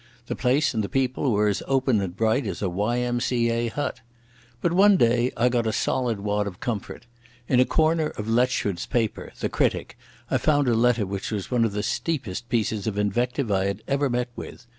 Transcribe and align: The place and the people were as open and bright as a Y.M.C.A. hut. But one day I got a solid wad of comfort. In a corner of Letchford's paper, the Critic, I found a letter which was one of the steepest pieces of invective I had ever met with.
The 0.25 0.35
place 0.35 0.73
and 0.73 0.83
the 0.83 0.89
people 0.89 1.31
were 1.31 1.47
as 1.47 1.61
open 1.67 2.01
and 2.01 2.17
bright 2.17 2.47
as 2.47 2.63
a 2.63 2.69
Y.M.C.A. 2.69 3.67
hut. 3.67 4.01
But 4.59 4.73
one 4.73 4.97
day 4.97 5.31
I 5.37 5.47
got 5.47 5.67
a 5.67 5.71
solid 5.71 6.21
wad 6.21 6.47
of 6.47 6.59
comfort. 6.59 7.05
In 7.47 7.59
a 7.59 7.65
corner 7.65 8.07
of 8.07 8.27
Letchford's 8.27 8.87
paper, 8.87 9.31
the 9.41 9.47
Critic, 9.47 9.95
I 10.31 10.39
found 10.39 10.67
a 10.67 10.73
letter 10.73 11.05
which 11.05 11.29
was 11.29 11.51
one 11.51 11.63
of 11.63 11.73
the 11.73 11.83
steepest 11.83 12.49
pieces 12.49 12.87
of 12.87 12.97
invective 12.97 13.51
I 13.51 13.65
had 13.65 13.83
ever 13.87 14.09
met 14.09 14.29
with. 14.35 14.65